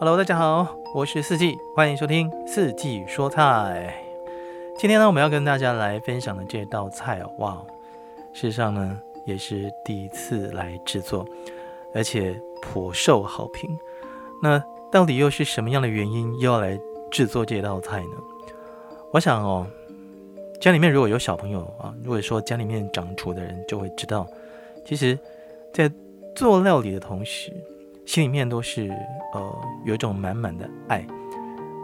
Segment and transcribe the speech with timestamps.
[0.00, 3.92] Hello，大家好，我是四季，欢迎收听四季说菜。
[4.78, 7.66] 今天呢，我们要跟大家来分享的这道菜哦，哇，
[8.32, 11.26] 事实上呢，也是第一次来制作，
[11.92, 13.76] 而且颇受好评。
[14.40, 16.78] 那到底又是什么样的原因又要来
[17.10, 18.16] 制作这道菜呢？
[19.12, 19.66] 我想哦，
[20.60, 24.24] 家里面如果有小朋友啊，如果说家里面长厨的人就会知道，
[24.84, 25.18] 其实，
[25.72, 25.90] 在
[26.36, 27.52] 做料理的同时，
[28.08, 28.88] 心里面都是
[29.34, 31.06] 呃有一种满满的爱，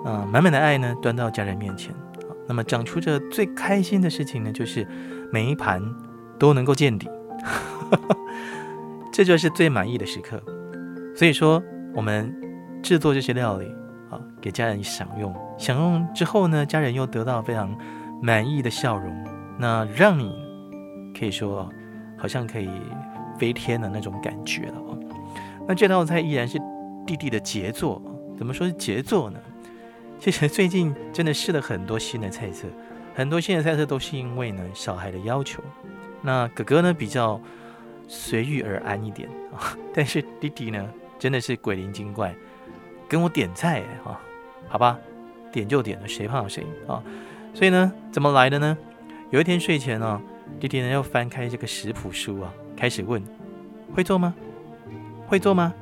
[0.07, 1.95] 嗯，满满的爱呢端到家人面前。
[2.49, 4.89] 那么长出着最开心的事情呢，就是
[5.31, 5.83] 每一盘
[6.39, 7.11] 都能够见底，
[9.13, 10.43] 这就是最满意的时刻。
[11.15, 11.63] 所以说，
[11.95, 12.35] 我们
[12.83, 13.67] 制作这些料理
[14.11, 17.77] 啊，给家人享用，享用之后呢，家人又得到非常
[18.23, 19.15] 满意的笑容，
[19.59, 20.35] 那让你
[21.19, 21.69] 可以说
[22.17, 22.71] 好像可以
[23.39, 24.84] 飞天的那种感觉了。
[25.67, 26.59] 那这道菜依然是
[27.07, 28.01] 弟弟的杰作，
[28.37, 29.39] 怎么说是杰作呢？
[30.21, 32.67] 其实最近真的试了很多新的菜色，
[33.15, 35.63] 很多新的菜色都是因为呢小孩的要求。
[36.23, 37.39] 那哥哥呢比较
[38.09, 42.35] 随遇而安一点啊，但是弟弟呢真的是鬼灵精怪，
[43.09, 44.21] 跟我点菜啊，
[44.69, 44.99] 好吧，
[45.53, 47.03] 点就点了，谁怕谁啊？
[47.53, 48.77] 所以呢，怎么来的呢？
[49.31, 50.21] 有一天睡前呢，
[50.59, 53.23] 弟弟呢又翻开这个食谱书啊，开始问：
[53.95, 54.35] 会做吗？
[55.27, 55.73] 会做吗？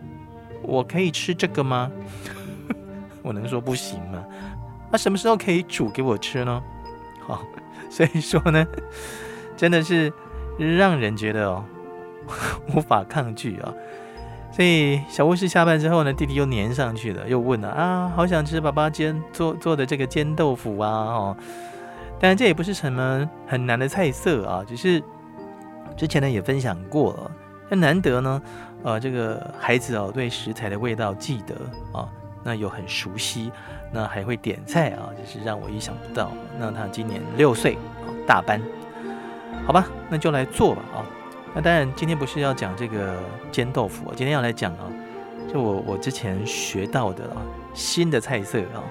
[0.62, 1.90] 我可以吃这个吗？
[3.22, 4.24] 我能说不行吗？
[4.90, 6.62] 那什么时候可以煮给我吃呢？
[7.20, 7.42] 好，
[7.90, 8.66] 所以说呢，
[9.56, 10.12] 真的是
[10.58, 11.64] 让人觉得哦
[12.74, 13.72] 无法抗拒啊。
[14.52, 21.36] 所以小护士下班之后呢，弟弟又粘上去了，又问了啊，好想吃爸爸煎做做的这个煎豆腐啊哦。
[22.20, 25.02] 当然这也不是什么很难的菜色啊，只是
[25.96, 27.30] 之前呢也分享过了，
[27.72, 28.42] 那难得呢。
[28.82, 31.54] 呃，这个孩子哦，对食材的味道记得
[31.98, 32.06] 啊，
[32.42, 33.50] 那又很熟悉，
[33.92, 36.32] 那还会点菜啊，就是让我意想不到。
[36.58, 38.60] 那他今年六岁啊，大班，
[39.64, 41.06] 好吧，那就来做吧啊。
[41.54, 43.16] 那当然，今天不是要讲这个
[43.50, 44.90] 煎豆腐，今天要来讲啊，
[45.50, 47.40] 就我我之前学到的啊
[47.72, 48.84] 新的菜色啊。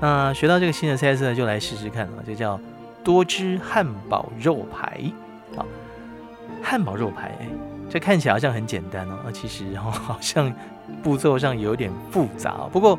[0.00, 2.58] 那学到这个新的菜色，就来试试看啊，就叫
[3.04, 4.98] 多汁汉堡肉排
[5.56, 5.62] 啊，
[6.62, 7.36] 汉堡肉排。
[7.90, 10.50] 这看起来好像很简单哦，那其实哦 好像
[11.02, 12.68] 步骤上有点复杂。
[12.72, 12.96] 不过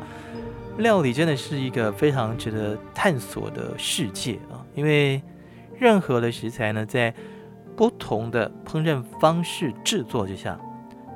[0.76, 5.22] 料理真的是一个非常值得探索的世界啊，因为
[5.78, 7.12] 任何的食材呢，在
[7.74, 10.60] 不同的烹饪方式制作之下，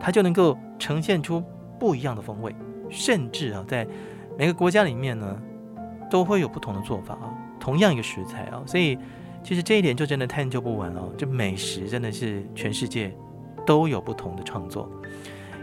[0.01, 1.45] 它就能够呈现出
[1.79, 2.55] 不一样的风味。
[2.89, 3.87] 甚至啊，在
[4.39, 5.37] 每个国家里面呢，
[6.11, 7.29] 都会有不同的做法啊。
[7.61, 8.97] 同样一个食材啊，所以
[9.43, 11.13] 其实这一点就真的探究不完哦。
[11.19, 13.15] 这美食真的是全世界。
[13.67, 14.89] 都有不同的创作，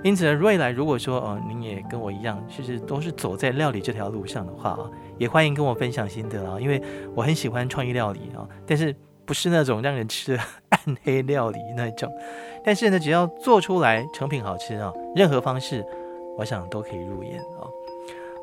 [0.03, 6.81] 因此呢，未来如果说哦，您也跟我一样，其实都是走在料理这条路上的话啊，也欢迎跟我分享心得啊，因为
[7.15, 8.93] 我很喜欢创意料理啊，但是
[9.25, 12.13] 不是那种让人吃的暗黑料理那种，
[12.65, 15.85] 但是呢，只要做出来成品好吃啊，任何方式
[16.37, 17.63] 我想都可以入眼啊。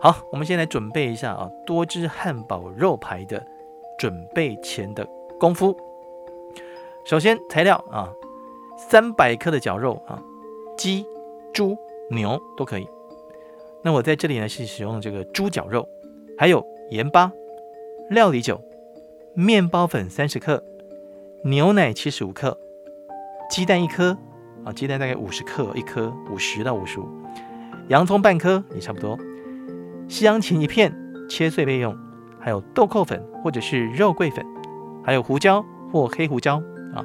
[0.00, 3.46] 好，我们先来准备一下啊，多汁汉堡肉排的
[3.98, 5.06] 准备前的
[5.38, 5.76] 功夫。
[7.04, 8.08] 首先材料啊。
[8.88, 10.20] 三百克的绞肉啊，
[10.76, 11.04] 鸡、
[11.52, 11.76] 猪、
[12.10, 12.88] 牛都可以。
[13.84, 15.86] 那我在这里呢是使用这个猪绞肉，
[16.38, 17.30] 还有盐巴、
[18.08, 18.60] 料理酒、
[19.34, 20.64] 面包粉三十克、
[21.44, 22.58] 牛奶七十五克、
[23.50, 24.16] 鸡蛋一颗
[24.64, 27.04] 啊，鸡蛋大概五十克一颗，五十到五十五，
[27.88, 29.16] 洋葱半颗也差不多，
[30.08, 30.92] 西洋芹一片
[31.28, 31.96] 切碎备用，
[32.40, 34.44] 还有豆蔻粉或者是肉桂粉，
[35.04, 36.56] 还有胡椒或黑胡椒
[36.94, 37.04] 啊，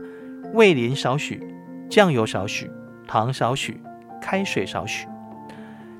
[0.54, 1.55] 味淋少许。
[1.90, 2.70] 酱油少许，
[3.08, 3.80] 糖少许，
[4.22, 5.08] 开水少许。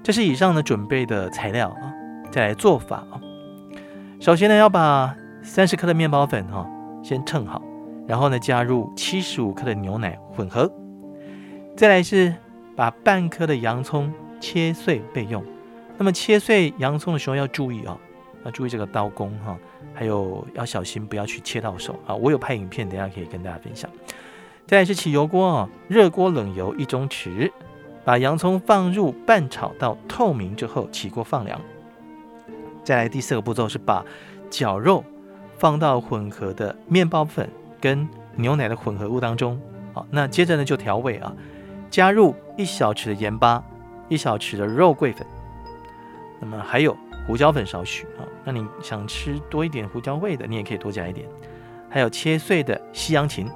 [0.04, 1.94] 这是以上的准备的材料啊。
[2.32, 3.22] 再来做法啊。
[4.20, 6.68] 首先呢，要把三十克的面包粉哈
[7.02, 7.62] 先称好，
[8.08, 10.70] 然后呢加入七十五克的牛奶混合。
[11.78, 12.34] 再来是
[12.76, 15.42] 把半颗的洋葱切碎备用。
[15.98, 17.98] 那么切碎洋葱的时候要注意啊，
[18.44, 19.58] 要注意这个刀工哈，
[19.94, 22.14] 还有要小心不要去切到手啊。
[22.14, 23.90] 我有拍影片，等下可以跟大家分享。
[24.68, 27.52] 再来是起油锅啊，热锅冷油一中匙，
[28.04, 31.62] 把洋葱放入拌炒到透明之后起锅放凉。
[32.84, 34.04] 再来第四个步骤是把
[34.50, 35.04] 绞肉
[35.60, 37.48] 放到混合的面包粉
[37.80, 39.60] 跟牛奶的混合物当中。
[39.94, 41.32] 好，那接着呢就调味啊，
[41.92, 43.64] 加入一小匙的盐巴，
[44.10, 45.26] 一小匙的肉桂粉，
[46.40, 46.98] 那么还有
[47.28, 48.26] 胡椒粉少许啊。
[48.44, 51.28] 那你想吃多一点胡椒味的，你也可以多加一点。
[51.88, 53.48] 还有切碎的西洋芹。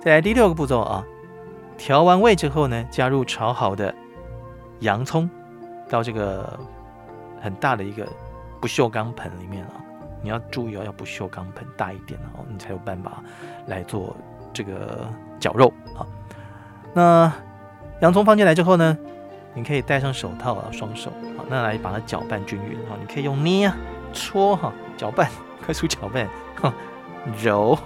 [0.00, 1.04] 再来第六个步骤啊，
[1.76, 3.92] 调完味之后呢，加入炒好的
[4.80, 5.28] 洋葱，
[5.88, 6.58] 到这个
[7.42, 8.06] 很大的一个
[8.60, 9.72] 不锈钢盆里面啊，
[10.22, 13.22] 你要注意哦，要不锈钢盆大一点哦，你才有办法
[13.66, 14.16] 来做
[14.52, 15.06] 这个
[15.40, 16.06] 绞肉啊。
[16.94, 17.32] 那
[18.00, 18.96] 洋葱放进来之后呢，
[19.52, 22.96] 你可以戴上手套啊，双手啊，那来把它搅拌均匀啊。
[23.00, 23.76] 你可以用捏啊、
[24.12, 25.28] 搓哈、搅拌、
[25.66, 26.28] 快速搅拌、
[27.42, 27.76] 揉，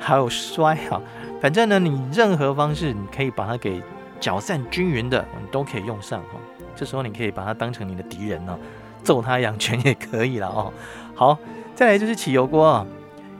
[0.00, 1.00] 还有摔哈。
[1.40, 3.80] 反正呢，你任何方式，你可以把它给
[4.18, 6.40] 搅散均匀的，你都可以用上哈。
[6.74, 8.58] 这时候你可以把它当成你的敌人呢，
[9.04, 10.72] 揍他两拳也可以了哦。
[11.14, 11.38] 好，
[11.74, 12.86] 再来就是起油锅啊，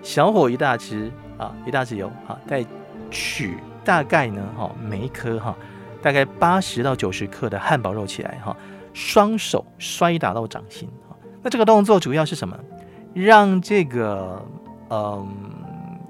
[0.02, 2.64] 小火一大匙啊，一大匙油啊，再
[3.10, 5.56] 取大概呢哈，每一颗哈，
[6.02, 8.56] 大概八十到九十克的汉堡肉起来哈，
[8.92, 11.16] 双手摔打到掌心啊。
[11.42, 12.56] 那这个动作主要是什么？
[13.14, 14.44] 让这个
[14.90, 15.28] 嗯，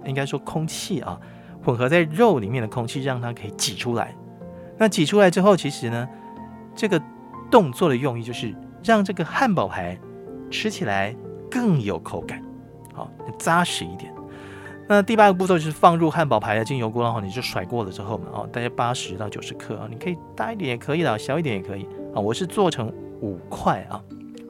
[0.04, 1.18] 应该说空气啊。
[1.62, 4.14] 混合在肉里面的空气，让它可以挤出来。
[4.78, 6.08] 那挤出来之后，其实呢，
[6.74, 6.98] 这个
[7.50, 9.98] 动作的用意就是让这个汉堡排
[10.50, 11.14] 吃起来
[11.50, 12.42] 更有口感，
[12.94, 14.10] 好扎实一点。
[14.88, 22.18] 那第八个步骤就是放入汉堡排的精油锅，然后你就甩过了之后嘛，哦，大概八十到九十克啊，你可以大一点也可以啦，小一点也可以啊。
[22.18, 24.00] 我是做成五块啊，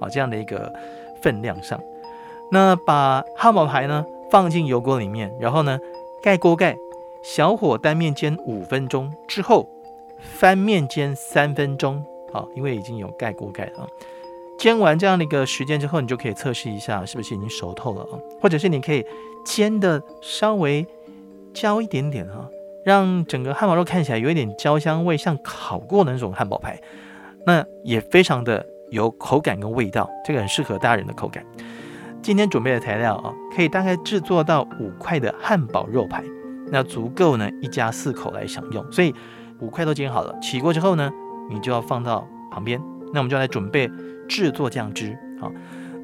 [0.00, 0.72] 啊这样的一个
[1.20, 1.78] 分量上。
[2.52, 5.78] 那把汉堡排呢放进油锅里面，然后呢
[6.22, 6.76] 盖锅盖。
[7.22, 9.68] 小火单面煎五分钟之后，
[10.22, 12.02] 翻面煎三分钟。
[12.32, 13.86] 好，因为已经有盖锅盖了。
[14.58, 18.16] 煎完这样的一个时间之后，你就可以测试一下是不是已经熟透了啊？
[18.40, 19.04] 或者是你可以
[19.44, 20.86] 煎的稍微
[21.52, 22.48] 焦一点点啊，
[22.86, 26.80] 让整个汉堡肉看起来有一点焦香味，像烤过的那种汉堡排，
[27.44, 31.44] 那也非常的有口感跟味道，这个很适合大人的口感。
[32.22, 36.22] 今天准备的材料啊，可以大概制作到五块的汉堡肉排。
[36.70, 38.92] 那足够呢，一家四口来享用。
[38.92, 39.14] 所以
[39.58, 41.10] 五块都煎好了，起锅之后呢，
[41.48, 42.80] 你就要放到旁边。
[43.12, 43.90] 那我们就来准备
[44.28, 45.18] 制作酱汁。
[45.40, 45.50] 好，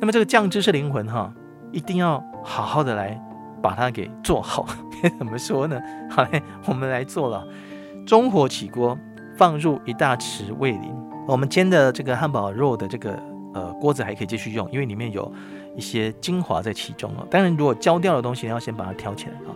[0.00, 1.32] 那么这个酱汁是灵魂哈，
[1.70, 3.20] 一定要好好的来
[3.62, 4.66] 把它给做好。
[5.18, 5.78] 怎么说呢？
[6.10, 7.46] 好嘞，我们来做了。
[8.06, 8.98] 中火起锅，
[9.36, 10.94] 放入一大匙味淋。
[11.28, 13.22] 我们煎的这个汉堡肉的这个
[13.80, 15.32] 锅子还可以继续用，因为里面有
[15.74, 17.26] 一些精华在其中哦。
[17.30, 19.52] 当然，如果焦掉的东西，你要先把它挑起来啊。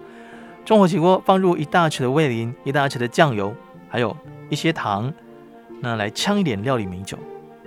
[0.64, 3.54] 中火起锅，放入一大匙的味淋，一大匙的酱油，
[3.88, 4.14] 还有
[4.50, 5.12] 一些糖，
[5.80, 7.18] 那来呛一点料理米酒，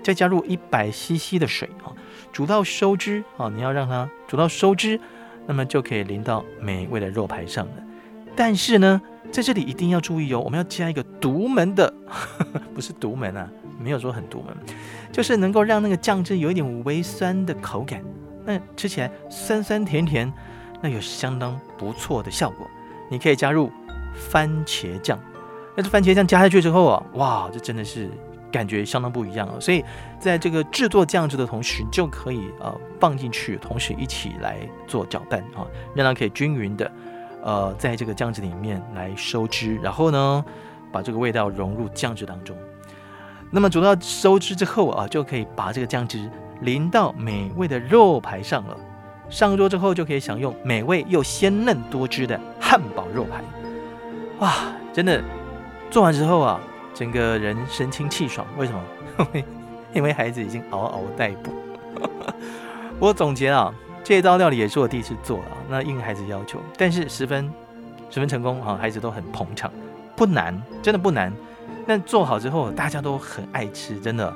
[0.03, 1.91] 再加入一百 CC 的水啊，
[2.31, 4.99] 煮到收汁啊，你要让它煮到收汁，
[5.47, 7.73] 那么就可以淋到美味的肉排上了。
[8.35, 9.01] 但是呢，
[9.31, 11.91] 在这里一定要注意哦，我们要加一个独门的，
[12.73, 13.49] 不是独门啊，
[13.83, 14.55] 没有说很独门，
[15.11, 18.01] 就是能够让那个酱汁有一点微酸的口感，
[18.45, 20.31] 那吃起来酸酸甜甜，
[20.81, 22.65] 那有相当不错的效果。
[23.11, 23.69] 你可以加入
[24.15, 25.19] 番茄酱，
[25.75, 28.09] 那这番茄酱加下去之后啊，哇，这真的是
[28.51, 29.59] 感觉相当不一样哦。
[29.59, 29.83] 所以
[30.19, 34.57] 在这个制作酱汁的同时，就可以呃放进去，同时一起来
[34.87, 36.91] 做搅拌啊，让它可以均匀的
[37.43, 40.43] 呃在这个酱汁里面来收汁，然后呢
[40.91, 42.55] 把这个味道融入酱汁当中。
[43.55, 46.27] 那么煮到收汁之后啊，就可以把这个酱汁
[46.61, 48.75] 淋到美味的肉排上了。
[49.29, 53.43] 上桌之后就可以享用美味又鲜嫩多汁的汉堡肉排，
[54.39, 54.55] 哇，
[54.91, 55.23] 真的
[55.91, 56.59] 做完之后啊，
[56.95, 58.45] 整个人神清气爽。
[58.57, 59.27] 为什么？
[59.93, 61.53] 因为孩子已经嗷嗷待哺。
[62.99, 63.71] 我总结啊，
[64.03, 67.51] 这一道料理也是我第一次做啊，那应孩子要求，但是十分
[68.09, 69.71] 十分成功啊，孩子都很捧场，
[70.15, 71.31] 不难，真的不难。
[71.85, 74.33] 那做好之后，大家都很爱吃，真的。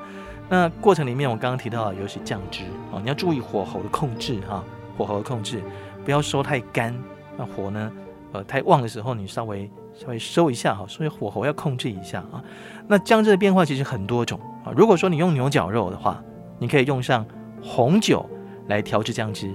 [0.49, 4.63] 那过程里面，我刚刚提到尤其酱汁啊，你要注意火候的控制哈。
[4.97, 5.61] 火候的控制，
[6.03, 6.91] 不要收太干。
[7.37, 7.91] 那火呢，
[8.31, 10.85] 呃，太旺的时候，你稍微稍微收一下哈。
[10.87, 12.41] 所以火候要控制一下啊。
[12.87, 14.73] 那酱汁的变化其实很多种啊。
[14.75, 16.19] 如果说你用牛角肉的话，
[16.57, 17.23] 你可以用上
[17.61, 18.27] 红酒
[18.67, 19.53] 来调制酱汁，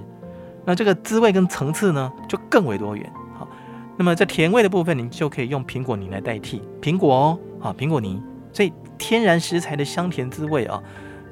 [0.63, 3.11] 那这个滋味跟层次呢就更为多元。
[3.37, 3.45] 好，
[3.97, 10.83] 那么在甜味的部分，你就可以用苹果泥来代替苹果哦，啊，苹果泥，所以天然食材的香甜滋味啊，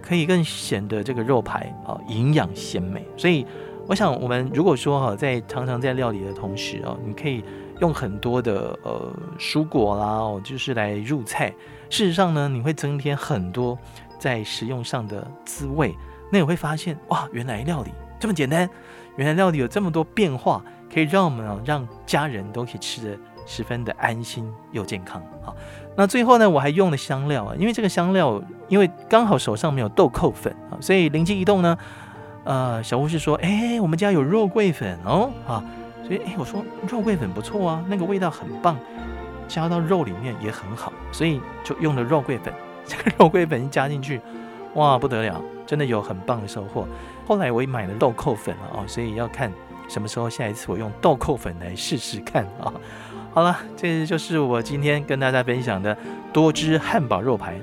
[0.01, 3.05] 可以更显得这个肉排啊营养鲜美。
[3.15, 3.45] 所以。
[3.88, 7.43] 我想，我们如果说哈，在常常在料理的同时哦，你可以
[7.81, 11.50] 用很多的呃蔬果啦哦，就是来入菜。
[11.89, 13.77] 事实上呢，你会增添很多
[14.19, 15.93] 在食用上的滋味。
[16.31, 18.69] 那你会发现哇，原来料理这么简单，
[19.17, 25.21] 原来料理有这么多变化，可以让我们啊，让家人都可以吃的十分的安心又健康。
[25.41, 25.55] 好，
[25.95, 31.77] 那最后呢，我还用了香料啊，因为这个香料，因为刚好手上没有豆蔻粉啊，所以灵机一动呢。
[32.43, 35.63] 呃，小护士说：“哎，我们家有肉桂粉哦，啊，
[36.03, 38.75] 所以哎，我说肉桂粉不错啊，那个味道很棒，
[39.48, 42.51] 加到肉里面也很好，所以就用了肉桂粉。
[42.83, 44.19] 这个肉桂粉一加进去，
[44.74, 46.88] 哇，不得了，真的有很棒的收获。
[47.27, 49.53] 后来我也买了豆蔻粉了哦，所以要看
[49.88, 52.73] 什么时候下一次我用豆蔻粉来试试看啊。
[53.33, 55.97] 好了，这就是我今天跟大家分享的
[56.33, 57.55] 多汁汉堡肉排。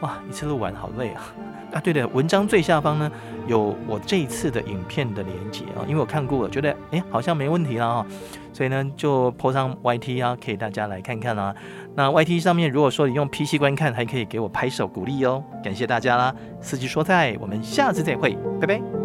[0.00, 1.22] 哇，一次录完好累啊！
[1.72, 3.10] 啊，对的，文章最下方呢
[3.46, 8.06] 有我这一次的影片的连接啊，因为我看过了，觉得哎好像没问题了啊，
[8.52, 11.54] 所以呢就 po 上 YT 啊，给大家来看看啦。
[11.94, 16.34] 那 YT 上面如果说你用 PC 观看，还可以给我拍手鼓励哦，感谢大家啦！
[16.60, 19.01] 四季说菜，我们下次再会，拜拜。